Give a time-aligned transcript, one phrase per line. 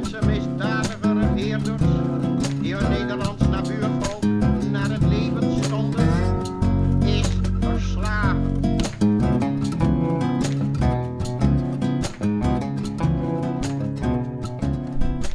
[0.00, 1.82] met zijn misdadige regeerders,
[2.60, 4.24] die hun Nederlands nabuurvolk
[4.70, 6.08] naar het leven stonden,
[7.04, 7.26] is
[7.60, 8.60] verslagen.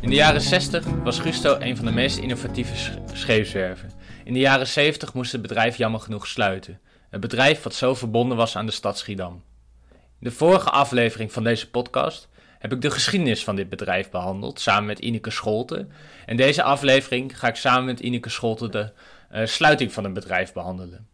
[0.01, 3.91] In de jaren 60 was Gusto een van de meest innovatieve sch- scheepswerven.
[4.23, 6.79] In de jaren 70 moest het bedrijf jammer genoeg sluiten.
[7.09, 9.43] Het bedrijf wat zo verbonden was aan de stad Schiedam.
[9.91, 12.27] In de vorige aflevering van deze podcast
[12.63, 15.87] heb ik de geschiedenis van dit bedrijf behandeld samen met Ineke Scholte.
[16.25, 18.91] En deze aflevering ga ik samen met Ineke Scholte de
[19.29, 21.07] eh, sluiting van het bedrijf behandelen.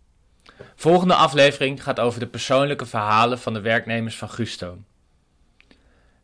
[0.76, 4.78] Volgende aflevering gaat over de persoonlijke verhalen van de werknemers van Gusto.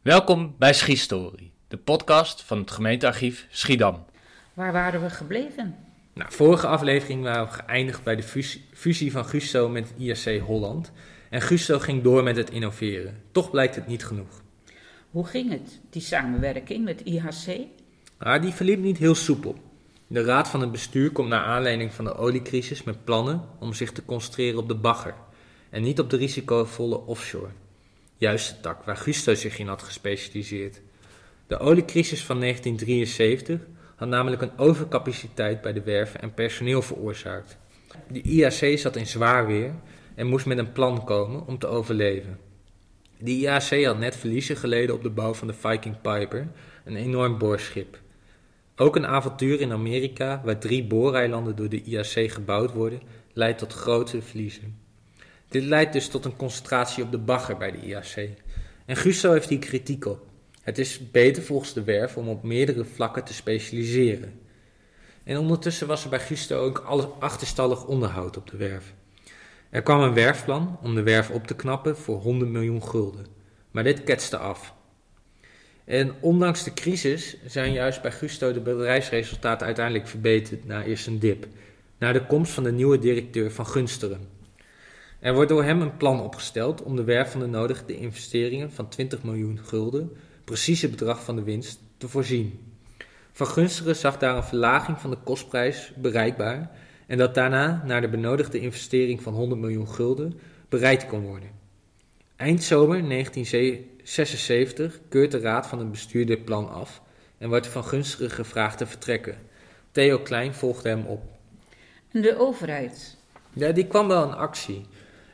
[0.02, 4.06] Welkom bij Schiestory, de podcast van het gemeentearchief Schiedam.
[4.54, 5.76] Waar waren we gebleven?
[6.14, 10.92] Nou, vorige aflevering waren we geëindigd bij de fusie, fusie van Gusto met IAC Holland.
[11.30, 13.22] En Gusto ging door met het innoveren.
[13.32, 14.44] Toch blijkt het niet genoeg.
[15.16, 17.60] Hoe ging het, die samenwerking met IHC?
[18.18, 19.56] Maar die verliep niet heel soepel.
[20.08, 23.92] De raad van het bestuur komt naar aanleiding van de oliecrisis met plannen om zich
[23.92, 25.14] te concentreren op de bagger
[25.70, 27.50] en niet op de risicovolle offshore.
[28.18, 30.82] Juist de tak waar Gusto zich in had gespecialiseerd.
[31.48, 37.58] De oliecrisis van 1973 had namelijk een overcapaciteit bij de werven en personeel veroorzaakt.
[38.08, 39.74] De IAC zat in zwaar weer
[40.16, 42.46] en moest met een plan komen om te overleven.
[43.18, 46.48] De IAC had net verliezen geleden op de bouw van de Viking Piper,
[46.84, 48.00] een enorm boorschip.
[48.76, 53.02] Ook een avontuur in Amerika, waar drie booreilanden door de IAC gebouwd worden,
[53.34, 54.78] leidt tot grote verliezen.
[55.48, 58.30] Dit leidt dus tot een concentratie op de bagger bij de IAC.
[58.86, 60.26] En Gusto heeft hier kritiek op.
[60.62, 64.40] Het is beter volgens de werf om op meerdere vlakken te specialiseren.
[65.24, 68.94] En ondertussen was er bij Gusto ook alles achterstallig onderhoud op de werf.
[69.76, 73.26] Er kwam een werfplan om de werf op te knappen voor 100 miljoen gulden.
[73.72, 74.74] Maar dit ketste af.
[75.86, 81.20] En ondanks de crisis zijn juist bij Gusto de bedrijfsresultaten uiteindelijk verbeterd na eerst een
[81.20, 81.48] dip.
[81.98, 84.28] Na de komst van de nieuwe directeur van Gunsteren.
[85.20, 88.90] Er wordt door hem een plan opgesteld om de werf van de nodige investeringen van
[88.90, 90.12] 20 miljoen gulden,
[90.44, 92.60] precieze bedrag van de winst, te voorzien.
[93.32, 96.72] Van Gunsteren zag daar een verlaging van de kostprijs bereikbaar
[97.08, 100.40] en dat daarna naar de benodigde investering van 100 miljoen gulden
[100.70, 101.50] bereid kon worden.
[102.36, 107.02] Eind zomer 1976 keurt de raad van het bestuur dit plan af
[107.38, 109.38] en wordt Van Gunsteren gevraagd te vertrekken.
[109.92, 111.24] Theo Klein volgde hem op.
[112.12, 113.18] En de overheid?
[113.54, 114.86] Ja, die kwam wel in actie.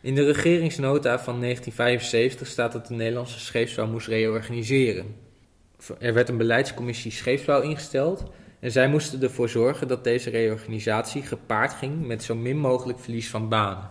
[0.02, 5.16] In de regeringsnota van 1975 staat dat de Nederlandse scheepsbouw moest reorganiseren.
[6.00, 8.24] Er werd een beleidscommissie scheepsbouw ingesteld
[8.62, 13.30] en zij moesten ervoor zorgen dat deze reorganisatie gepaard ging met zo min mogelijk verlies
[13.30, 13.90] van banen.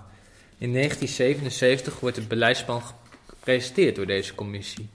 [0.59, 2.83] In 1977 wordt het beleidsplan
[3.27, 4.89] gepresenteerd door deze commissie.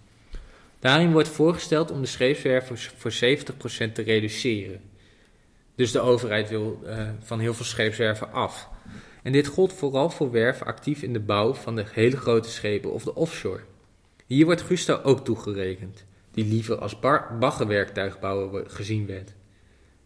[0.80, 4.82] Daarin wordt voorgesteld om de scheepswerf voor 70% te reduceren.
[5.76, 8.70] Dus de overheid wil uh, van heel veel scheepswerven af.
[9.24, 12.94] En dit gold vooral voor werven actief in de bouw van de hele grote schepen
[12.94, 13.62] of de offshore.
[14.26, 17.00] Hier wordt Gusto ook toegerekend, die liever als
[17.40, 19.34] baggerwerktuigbouwer gezien werd.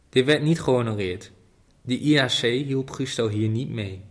[0.10, 1.32] Dit werd niet gehonoreerd.
[1.82, 4.02] De IAC hielp Gusto hier niet mee.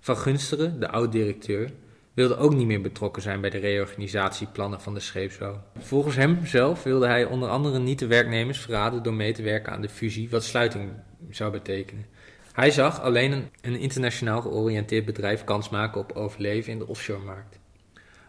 [0.00, 1.70] Van Gunsteren, de oud-directeur,
[2.14, 5.62] wilde ook niet meer betrokken zijn bij de reorganisatieplannen van de scheepsbouw.
[5.78, 9.72] Volgens hem zelf wilde hij onder andere niet de werknemers verraden door mee te werken
[9.72, 10.90] aan de fusie, wat sluiting
[11.30, 12.06] zou betekenen.
[12.52, 17.58] Hij zag alleen een, internationaal georiënteerd bedrijf kans maken op overleven in de offshore-markt.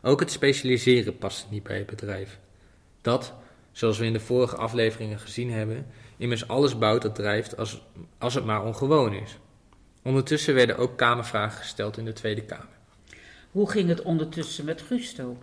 [0.01, 2.39] Ook het specialiseren paste niet bij het bedrijf.
[3.01, 3.33] Dat,
[3.71, 5.85] zoals we in de vorige afleveringen gezien hebben,
[6.17, 7.81] immers alles bouwt dat drijft als,
[8.17, 9.37] als het maar ongewoon is.
[10.03, 12.77] Ondertussen werden ook kamervragen gesteld in de Tweede Kamer.
[13.51, 15.37] Hoe ging het ondertussen met Gusto?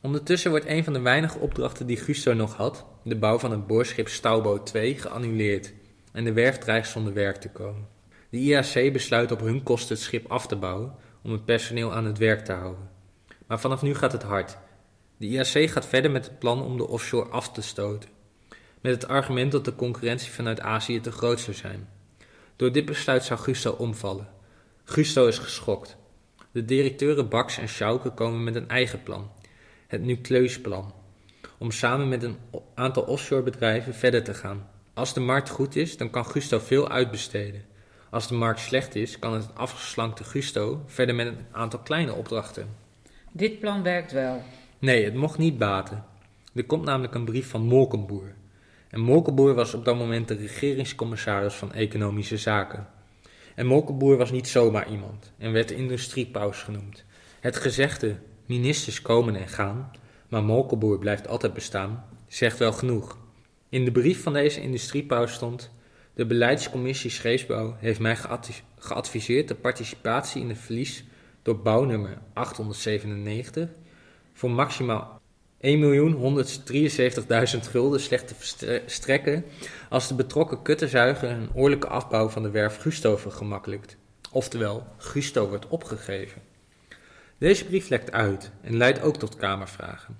[0.00, 3.66] Ondertussen wordt een van de weinige opdrachten die Gusto nog had, de bouw van het
[3.66, 5.72] boorschip Stouwboot 2, geannuleerd
[6.12, 7.86] en de werf dreigt zonder werk te komen.
[8.30, 12.04] De IAC besluit op hun kosten het schip af te bouwen om het personeel aan
[12.04, 12.88] het werk te houden.
[13.46, 14.58] Maar vanaf nu gaat het hard.
[15.16, 18.08] De IAC gaat verder met het plan om de offshore af te stoten,
[18.80, 21.88] met het argument dat de concurrentie vanuit Azië te groot zou zijn.
[22.56, 24.28] Door dit besluit zou Gusto omvallen.
[24.84, 25.96] Gusto is geschokt.
[26.52, 29.30] De directeuren Bax en Schauke komen met een eigen plan,
[29.86, 30.94] het Nucleusplan,
[31.58, 32.36] om samen met een
[32.74, 34.68] aantal offshore bedrijven verder te gaan.
[34.94, 37.64] Als de markt goed is, dan kan Gusto veel uitbesteden.
[38.10, 42.76] Als de markt slecht is, kan het afgeslankte Gusto verder met een aantal kleine opdrachten.
[43.32, 44.42] Dit plan werkt wel.
[44.78, 46.04] Nee, het mocht niet baten.
[46.54, 48.32] Er komt namelijk een brief van Molkenboer.
[48.90, 52.86] En Molkenboer was op dat moment de regeringscommissaris van Economische Zaken.
[53.54, 57.04] En Molkenboer was niet zomaar iemand en werd industriepaus genoemd.
[57.40, 58.16] Het gezegde,
[58.46, 59.90] ministers komen en gaan,
[60.28, 63.18] maar Molkenboer blijft altijd bestaan, zegt wel genoeg.
[63.68, 65.70] In de brief van deze industriepauw stond:
[66.14, 71.04] De beleidscommissie scheepsbouw heeft mij geadvi- geadviseerd de participatie in het verlies
[71.42, 73.68] door bouwnummer 897
[74.32, 75.19] voor maximaal
[75.62, 75.70] 1.173.000
[77.70, 78.28] gulden slecht
[78.58, 79.44] te strekken
[79.88, 83.96] als de betrokken kuttenzuiger een oorlijke afbouw van de werf Gusto vergemakkelijkt.
[84.32, 86.42] Oftewel, Gusto wordt opgegeven.
[87.38, 90.18] Deze brief lekt uit en leidt ook tot kamervragen.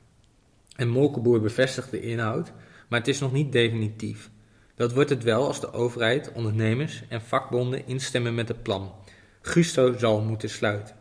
[0.76, 2.52] En Molkenboer bevestigt de inhoud,
[2.88, 4.30] maar het is nog niet definitief.
[4.74, 8.94] Dat wordt het wel als de overheid, ondernemers en vakbonden instemmen met het plan.
[9.42, 10.96] Gusto zal moeten sluiten.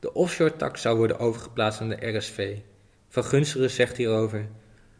[0.00, 2.58] De offshore-tak zou worden overgeplaatst aan de RSV.
[3.12, 4.48] Van Gunsteren zegt hierover: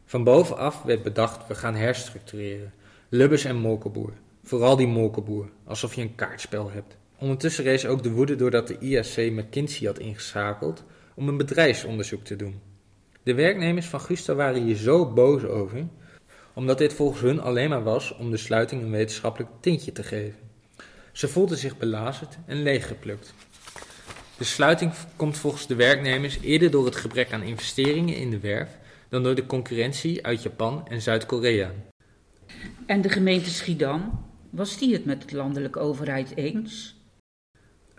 [0.05, 2.73] Van bovenaf werd bedacht, we gaan herstructureren.
[3.09, 4.13] Lubbers en Molkenboer.
[4.43, 6.97] Vooral die Molkenboer, alsof je een kaartspel hebt.
[7.19, 10.85] Ondertussen rees ook de woede doordat de IAC McKinsey had ingeschakeld
[11.15, 12.61] om een bedrijfsonderzoek te doen.
[13.23, 15.87] De werknemers van Gusto waren hier zo boos over,
[16.55, 20.39] omdat dit volgens hun alleen maar was om de sluiting een wetenschappelijk tintje te geven.
[21.13, 23.35] Ze voelden zich belazerd en leeggeplukt.
[24.41, 28.69] De sluiting komt volgens de werknemers eerder door het gebrek aan investeringen in de werf
[29.09, 31.71] dan door de concurrentie uit Japan en Zuid-Korea.
[32.87, 36.97] En de gemeente Schiedam, was die het met de landelijke overheid eens?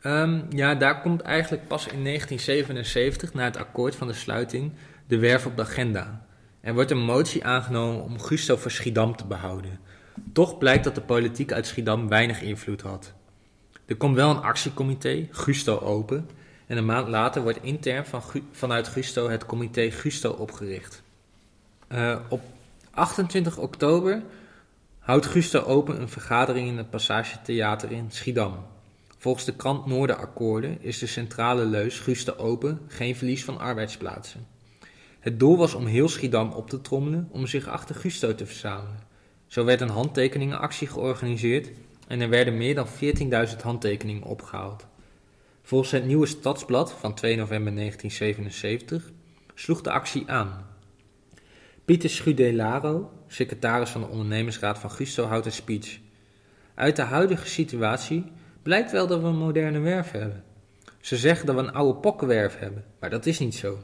[0.02, 4.72] Ehm, ja, daar komt eigenlijk pas in 1977, na het akkoord van de sluiting,
[5.08, 6.26] de werf op de agenda.
[6.62, 9.80] Er wordt een motie aangenomen om Gusto voor Schiedam te behouden.
[10.34, 13.14] Toch blijkt dat de politiek uit Schiedam weinig invloed had.
[13.86, 16.30] Er komt wel een actiecomité, Gusto Open,
[16.68, 21.02] en een maand later wordt intern van vanuit Gusto het comité Gusto opgericht.
[21.88, 22.42] Eh, op
[22.92, 24.22] 28 oktober
[25.00, 28.66] houdt Gusto Open een vergadering in het Passage Theater in Schiedam.
[29.18, 34.48] Volgens de krant Noorderakkoorden is de centrale leus Gusto Open geen verlies van arbeidsplaatsen.
[35.20, 39.00] Het doel was om heel Schiedam op te trommelen om zich achter Gusto te verzamelen.
[39.48, 41.72] Zo werd een handtekeningenactie georganiseerd
[42.12, 42.88] en er werden meer dan
[43.50, 44.88] 14.000 handtekeningen opgehaald.
[45.62, 49.12] Volgens het nieuwe stadsblad van 2 november 1977
[49.56, 50.66] sloeg de actie aan.
[51.86, 56.00] Pieter Schudelaro, secretaris van de ondernemersraad van Gusto, houdt een speech.
[56.76, 58.24] Uit de huidige situatie
[58.62, 60.44] blijkt wel dat we een moderne werf hebben.
[61.00, 63.78] Ze zeggen dat we een oude pokkenwerf hebben, maar dat is niet zo.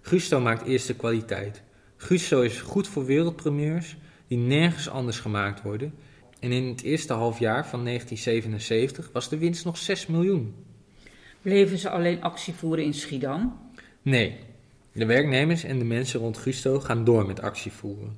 [0.00, 1.62] Gusto maakt eerste kwaliteit.
[1.96, 3.96] Gusto is goed voor wereldpremiers
[4.26, 5.94] die nergens anders gemaakt worden.
[6.42, 10.54] En in het eerste halfjaar van 1977 was de winst nog 6 miljoen.
[11.42, 13.58] Bleven ze alleen actie voeren in Schiedam?
[14.02, 14.38] Nee,
[14.92, 18.16] de werknemers en de mensen rond Gusto gaan door met actie voeren.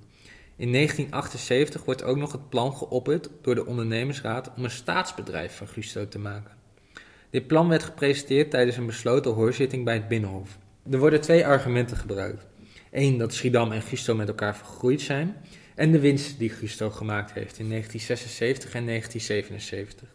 [0.56, 5.68] In 1978 wordt ook nog het plan geopperd door de ondernemersraad om een staatsbedrijf van
[5.68, 6.52] Gusto te maken.
[7.30, 10.58] Dit plan werd gepresenteerd tijdens een besloten hoorzitting bij het Binnenhof.
[10.90, 12.46] Er worden twee argumenten gebruikt.
[12.90, 15.36] Eén, dat Schiedam en Gusto met elkaar vergroeid zijn.
[15.74, 20.08] En de winst die Gusto gemaakt heeft in 1976 en 1977.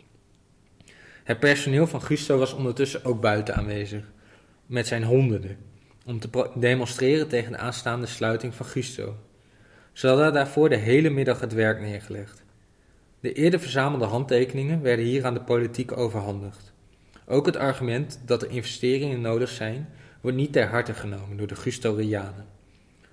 [1.24, 4.12] Het personeel van Gusto was ondertussen ook buiten aanwezig,
[4.66, 5.58] met zijn honderden,
[6.06, 9.16] om te demonstreren tegen de aanstaande sluiting van Gusto.
[9.94, 12.44] Ze hadden daarvoor de hele middag het werk neergelegd.
[13.20, 16.74] De eerder verzamelde handtekeningen werden hier aan de politiek overhandigd.
[17.26, 19.90] Ook het argument dat er investeringen nodig zijn,
[20.22, 22.46] wordt niet ter harte genomen door de Gustorianen.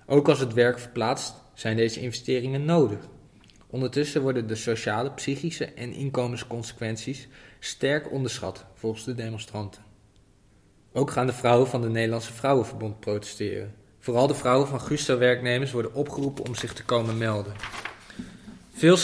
[0.05, 2.99] Ook als het werk verplaatst, zijn deze investeringen nodig.
[3.67, 7.27] Ondertussen worden de sociale, psychische en inkomensconsequenties
[7.59, 9.81] sterk onderschat volgens de demonstranten.
[10.93, 13.75] Ook gaan de vrouwen van de Nederlandse Vrouwenverbond protesteren.
[13.99, 17.53] Vooral de vrouwen van Gusto-werknemers worden opgeroepen om zich te komen melden.
[18.73, 18.97] Veel,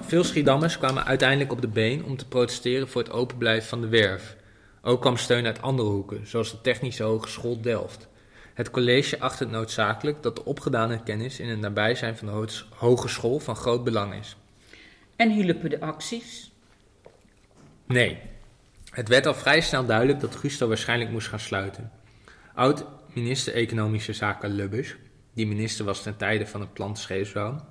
[0.00, 3.88] veel Schiedammers kwamen uiteindelijk op de been om te protesteren voor het openblijven van de
[3.88, 4.36] werf.
[4.82, 8.08] Ook kwam steun uit andere hoeken, zoals de Technische Hogeschool Delft.
[8.56, 12.46] Het college acht het noodzakelijk dat de opgedane kennis in het nabijzijn van de ho-
[12.76, 14.36] hogeschool van groot belang is.
[15.16, 16.52] En hielpen de acties?
[17.86, 18.18] Nee.
[18.90, 21.92] Het werd al vrij snel duidelijk dat Gusto waarschijnlijk moest gaan sluiten.
[22.54, 24.96] Oud-minister Economische Zaken Lubbers,
[25.34, 27.66] die minister was ten tijde van het plan scheepsbouw,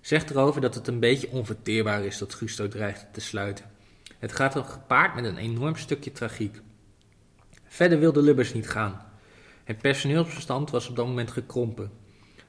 [0.00, 3.64] zegt erover dat het een beetje onverteerbaar is dat Gusto dreigt te sluiten.
[4.18, 6.60] Het gaat er gepaard met een enorm stukje tragiek.
[7.66, 9.06] Verder wilde Lubbers niet gaan.
[9.68, 11.90] Het personeelsbestand was op dat moment gekrompen.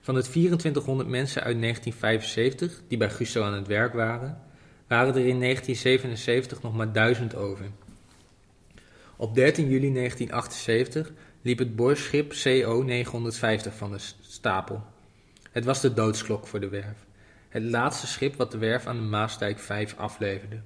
[0.02, 4.42] Van het 2400 mensen uit 1975 die bij Gusto aan het werk waren,
[4.88, 7.66] waren er in 1977 nog maar 1000 over.
[9.16, 11.12] Op 13 juli 1978
[11.42, 14.84] liep het boorschip CO 950 van de stapel.
[15.52, 17.06] Het was de doodsklok voor de werf.
[17.50, 20.62] Het laatste schip wat de werf aan de Maasdijk 5 afleverde.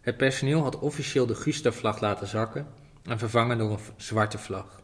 [0.00, 2.66] Het personeel had officieel de Gusto-vlag laten zakken
[3.04, 4.81] en vervangen door een zwarte vlag.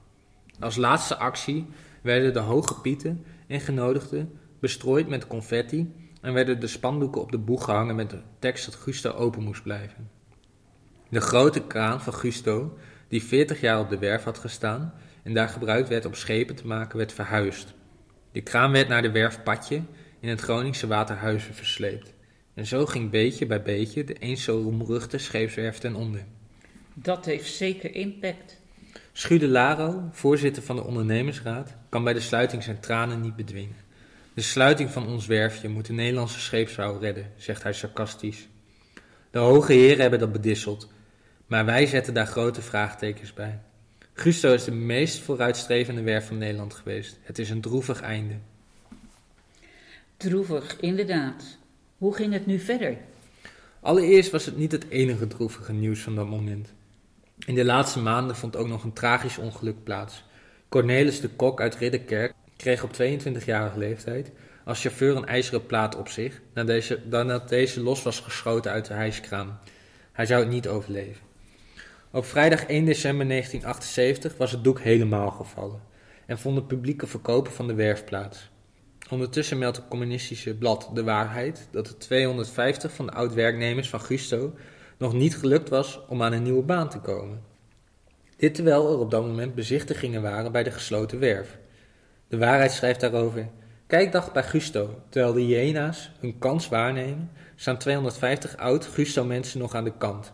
[0.61, 1.67] Als laatste actie
[2.03, 7.39] werden de hoge pieten en genodigden bestrooid met confetti en werden de spandoeken op de
[7.39, 10.11] boeg gehangen met de tekst dat Gusto open moest blijven.
[11.09, 15.49] De grote kraan van Gusto, die 40 jaar op de werf had gestaan en daar
[15.49, 17.75] gebruikt werd om schepen te maken, werd verhuisd.
[18.33, 19.83] De kraan werd naar de werf Patje
[20.21, 22.15] in het Groningse Waterhuizen versleept.
[22.55, 26.25] En zo ging beetje bij beetje de eens zo roemruchte scheepswerf ten onder.
[26.95, 28.61] Dat heeft zeker impact.
[29.19, 33.77] Schude Laro, voorzitter van de ondernemersraad, kan bij de sluiting zijn tranen niet bedwingen.
[34.35, 38.49] De sluiting van ons werfje moet de Nederlandse scheepsbouw redden, zegt hij sarcastisch.
[39.31, 40.89] De hoge heren hebben dat bedisseld,
[41.47, 43.61] maar wij zetten daar grote vraagtekens bij.
[44.13, 47.19] Gusto is de meest vooruitstrevende werf van Nederland geweest.
[47.23, 48.35] Het is een droevig einde.
[50.17, 51.59] Droevig, inderdaad.
[51.97, 52.97] Hoe ging het nu verder?
[53.81, 56.77] Allereerst was het niet het enige droevige nieuws van dat moment.
[57.47, 60.25] In de laatste maanden vond ook nog een tragisch ongeluk plaats.
[60.69, 64.33] Cornelis de Kok uit Ridderkerk kreeg op 22-jarige leeftijd
[64.65, 68.95] als chauffeur een ijzeren plaat op zich nadat deze, deze los was geschoten uit de
[68.95, 69.59] hijskraan.
[70.13, 71.27] Hij zou het niet overleven.
[72.11, 75.81] Op vrijdag 1 december 1978 was het doek helemaal gevallen
[76.27, 78.51] en vond het publieke verkopen van de werf plaats.
[79.11, 84.55] Ondertussen meldt het communistische blad De Waarheid dat het 250 van de oud-werknemers van Gusto
[84.99, 87.43] nog niet gelukt was om aan een nieuwe baan te komen.
[88.37, 91.59] Dit terwijl er op dat moment bezichtigingen waren bij de gesloten werf.
[92.29, 93.49] De Waarheid schrijft daarover:
[93.87, 99.85] Kijkdag bij Gusto, terwijl de hyena's hun kans waarnemen, staan 250 oud Gusto-mensen nog aan
[99.85, 100.33] de kant.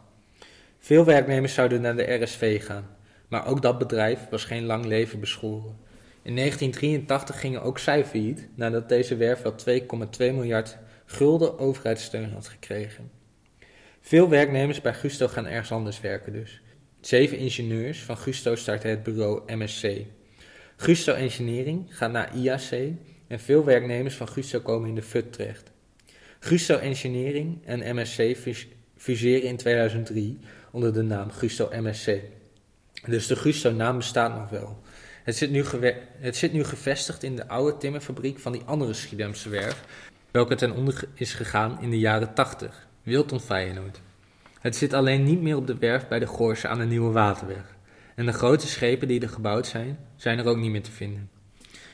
[0.79, 2.87] Veel werknemers zouden naar de RSV gaan,
[3.29, 5.77] maar ook dat bedrijf was geen lang leven beschoren.
[6.23, 12.49] In 1983 gingen ook zij failliet nadat deze werf wel 2,2 miljard gulden overheidssteun had
[12.49, 13.11] gekregen.
[14.07, 16.61] Veel werknemers bij Gusto gaan ergens anders werken dus.
[17.01, 19.87] Zeven ingenieurs van Gusto starten het bureau MSC.
[20.77, 22.71] Gusto Engineering gaat naar IAC
[23.27, 25.71] en veel werknemers van Gusto komen in de FUT terecht.
[26.41, 28.37] Gusto Engineering en MSC
[28.97, 30.39] fuseren in 2003
[30.71, 32.19] onder de naam Gusto MSC.
[33.07, 34.83] Dus de Gusto-naam bestaat nog wel.
[35.23, 35.65] Het zit, nu
[36.19, 39.85] het zit nu gevestigd in de oude timmerfabriek van die andere Schiedamse werf,
[40.31, 44.01] welke ten onder is gegaan in de jaren 80, Wilton Feyenoord.
[44.61, 47.77] Het zit alleen niet meer op de werf bij de Goorse aan de Nieuwe Waterweg.
[48.15, 51.31] En de grote schepen die er gebouwd zijn, zijn er ook niet meer te vinden.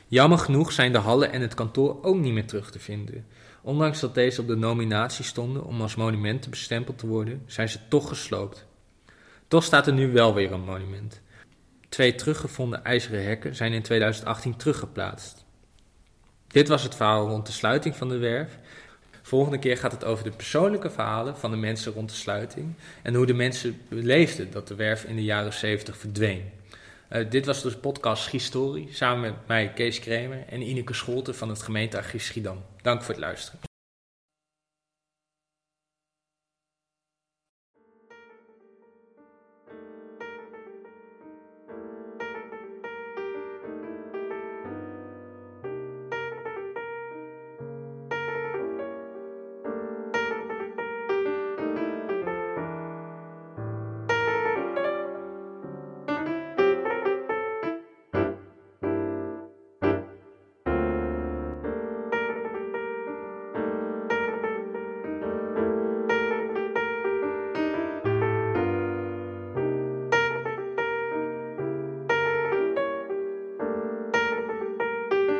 [0.06, 3.26] Jammer genoeg zijn de hallen en het kantoor ook niet meer terug te vinden.
[3.62, 7.78] Ondanks dat deze op de nominatie stonden om als monumenten bestempeld te worden, zijn ze
[7.88, 8.66] toch gesloopt.
[9.48, 11.20] Toch staat er nu wel weer een monument.
[11.88, 15.44] Twee teruggevonden ijzeren hekken zijn in 2018 teruggeplaatst.
[16.46, 18.58] Dit was het verhaal rond de sluiting van de werf.
[19.30, 23.14] Volgende keer gaat het over de persoonlijke verhalen van de mensen rond de sluiting en
[23.14, 26.50] hoe de mensen beleefden dat de werf in de jaren 70 verdween.
[27.10, 31.48] Uh, dit was dus podcast Historie, samen met mij Kees Kremer en Ineke Scholten van
[31.48, 32.62] het gemeentearchief Schiedam.
[32.82, 33.69] Dank voor het luisteren.